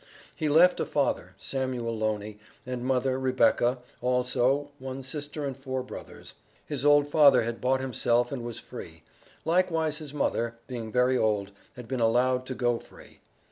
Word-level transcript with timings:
He 0.35 0.49
left 0.49 0.79
a 0.79 0.85
father, 0.87 1.35
Samuel 1.37 1.95
Loney, 1.95 2.39
and 2.65 2.83
mother, 2.83 3.19
Rebecca 3.19 3.77
also, 4.01 4.71
one 4.79 5.03
sister 5.03 5.45
and 5.45 5.55
four 5.55 5.83
brothers. 5.83 6.33
His 6.65 6.83
old 6.83 7.07
father 7.07 7.43
had 7.43 7.61
bought 7.61 7.81
himself 7.81 8.31
and 8.31 8.43
was 8.43 8.57
free; 8.59 9.03
likewise 9.45 9.99
his 9.99 10.11
mother, 10.11 10.55
being 10.65 10.91
very 10.91 11.19
old, 11.19 11.51
had 11.75 11.87
been 11.87 11.99
allowed 11.99 12.47
to 12.47 12.55
go 12.55 12.79
free. 12.79 13.19